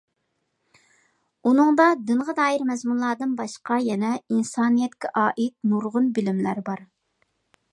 ئۇنىڭدا 1.49 1.85
دىنغا 2.07 2.35
دائىر 2.39 2.65
مەزمۇنلاردىن 2.69 3.35
باشقا 3.41 3.77
يەنە 3.89 4.11
ئىنسانىيەتكە 4.33 5.13
ئائىت 5.23 5.55
نۇرغۇن 5.75 6.09
بىلىملەر 6.17 6.65
بار. 6.71 6.83